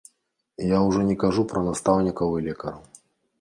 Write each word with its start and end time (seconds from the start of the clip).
Я 0.67 0.79
ўжо 0.85 1.03
не 1.09 1.17
кажу 1.23 1.43
пра 1.51 1.61
настаўнікаў 1.67 2.35
і 2.41 2.47
лекараў. 2.49 2.81